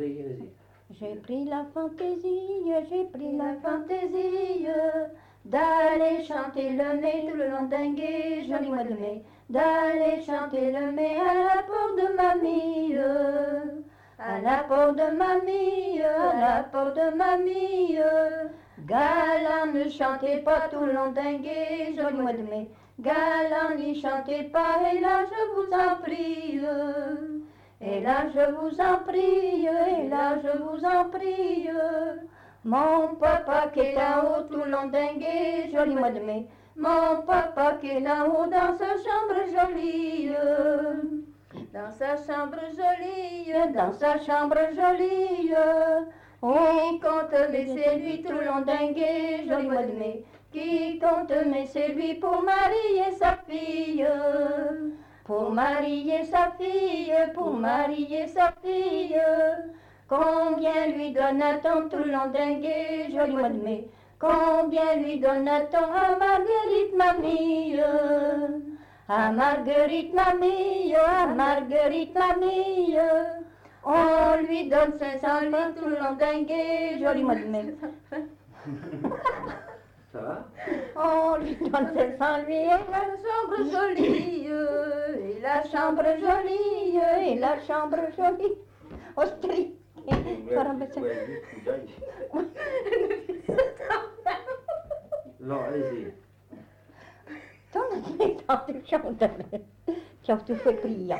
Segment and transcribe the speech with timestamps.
[0.00, 0.16] pris.
[0.98, 4.66] J'ai pris la fantaisie, j'ai pris la fantaisie
[5.44, 10.72] d'aller chanter le mai tout le long d'un gai, joli mois de mai, d'aller chanter
[10.72, 12.96] le mai à la porte de mamie,
[14.18, 17.98] à la porte de mamie, à la porte de mamie.
[18.86, 24.00] Galant ne chantez pas tout le long d'un gai, joli mois de mai, galant n'y
[24.00, 26.60] chantez pas, et là je vous en prie.
[27.82, 31.68] Et là je vous en prie, et là je vous en prie.
[32.62, 36.46] Mon papa qui est là-haut tout le long d'un gai, joli mois de mai.
[36.76, 40.30] Mon papa qui est là-haut dans sa chambre jolie.
[41.72, 45.54] Dans sa chambre jolie, dans sa chambre jolie.
[46.42, 50.24] On compte mais c'est lui tout le long d'un gai, joli mois de mai.
[50.52, 53.39] Qui compte mais c'est lui pour marier sa.
[55.24, 59.20] Pour marier sa fille, pour marier sa fille.
[60.08, 63.88] Combien lui donne-t-on tout le long d'un gai, joli mois de mai?
[64.18, 67.80] Combien lui donne-t-on à Marguerite mamie
[69.08, 72.96] À Marguerite mamie, à Marguerite mamie
[73.84, 77.74] On lui donne 500 livres tout le long d'un gai, joli mois de mai.
[80.12, 80.44] Ça va?
[80.96, 84.29] On lui donne 500 lui et la chambre jolie,
[85.60, 88.54] la chambre jolie, et la chambre jolie.
[89.16, 89.74] Ostrie.
[95.40, 96.12] Non, allez-y.
[97.72, 99.60] Ton aspettato chantare.
[100.24, 101.14] Ciao, tu fais prier.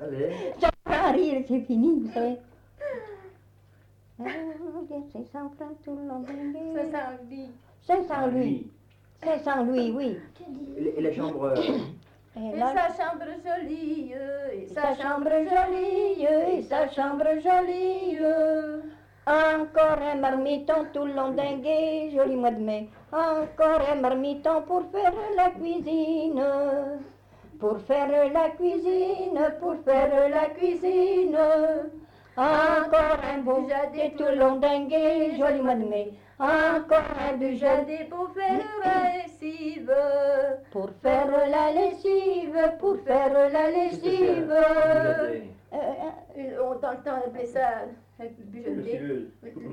[0.00, 0.54] Allez.
[0.86, 2.38] Va rire, c'est fini, vous savez.
[4.18, 6.32] C'est 500 francs tout le long gai.
[6.82, 7.50] 500 lui.
[7.86, 8.70] 500 lui.
[9.22, 10.18] 500 lui, oui.
[10.76, 11.54] Et et la chambre.
[12.36, 14.14] Et sa chambre jolie,
[14.52, 18.18] et sa chambre jolie, et sa chambre jolie.
[19.26, 22.88] Encore un marmiton tout le long d'un gai, joli mois de mai.
[23.12, 26.42] Encore un marmiton pour faire la cuisine.
[27.58, 31.36] Pour faire la cuisine, pour faire la cuisine.
[32.36, 33.42] Encore un
[34.18, 36.12] le long d'un gai, joli mois de mai.
[36.38, 39.92] Encore un bougeadet pour faire la lessive.
[40.70, 44.50] Pour faire la lessive, pour faire la lessive.
[44.50, 45.40] Euh,
[45.72, 47.84] Euh, On dans le temps on appelait ça.
[48.18, 48.26] Oui,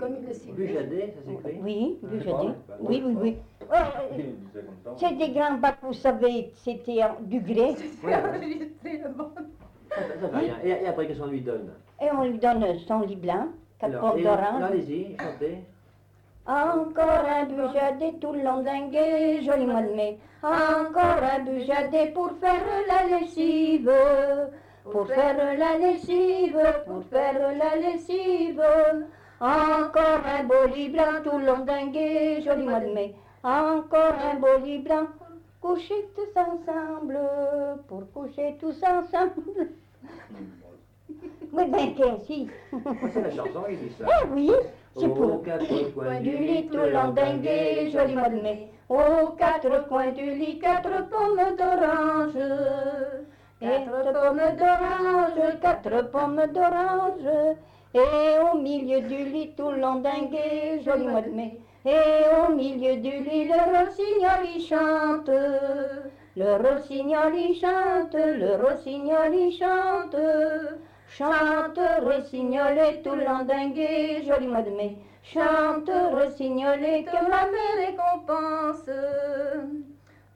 [0.00, 0.54] Comme une lessive.
[0.54, 2.54] Bujadet, ça s'écrit Oui, Ah, pas.
[2.80, 3.36] Oui, oui, oui.
[3.70, 3.74] Oh,
[4.18, 4.62] euh,
[4.96, 7.74] c'est des grands bacs, vous savez, c'était du grès.
[8.04, 8.98] Le.
[9.96, 10.54] Ça, rien.
[10.64, 11.70] Et, et après, qu'est-ce qu'on lui donne?
[12.00, 13.48] Et on lui donne son lit blanc,
[13.78, 14.62] quatre Alors, portes et- d'orange.
[14.62, 15.58] Allez-y, chantez.
[16.44, 20.18] Encore un bujadet tout le long d'un gai, joli mois de mai.
[20.42, 23.92] Encore un bujadet pour faire la lessive.
[24.90, 28.60] Pour faire la lessive, pour faire la lessive.
[29.40, 33.14] Encore un beau lit blanc tout le long d'un gai, joli mois de mai.
[33.44, 35.06] Encore un beau lit blanc.
[35.62, 37.18] Coucher tous ensemble,
[37.86, 39.68] pour coucher tous ensemble.
[41.52, 42.48] Oui, ben qu'ainsi.
[42.72, 44.06] Moi, c'est la chanson, il dit ça.
[44.08, 44.50] Eh oui,
[44.96, 45.42] c'est Aux pour.
[45.44, 48.68] quatre coins Du lit tout le long d'un gai, joli mois de mai.
[48.88, 52.38] Aux quatre coins du lit, quatre pommes d'orange.
[53.60, 57.56] Quatre pommes d'orange, quatre pommes d'orange.
[57.94, 61.60] Et au milieu du lit, tout le long d'un gai, joli mois de mai.
[61.84, 65.30] Et au milieu du lit, le rossignol y chante.
[66.36, 70.16] Le rossignol y chante, le rossignol y chante.
[71.08, 74.96] Chante, rossignolet tout le long d'un gai, joli mois de mai.
[75.22, 78.88] Chante, rossignolet que ma mère récompense.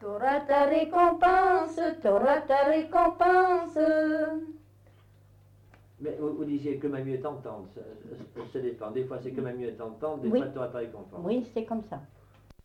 [0.00, 3.78] T'auras ta récompense, t'auras ta récompense.
[6.00, 7.68] Mais vous, vous disiez que ma mieux t'entendre.
[7.74, 7.80] Ça,
[8.52, 8.90] ça- dépend.
[8.90, 10.38] Des fois, c'est que ma mieux t'entendre, des Oui.
[10.40, 11.20] fois, tu auras ta récompense.
[11.24, 12.00] Oui, c'est comme ça.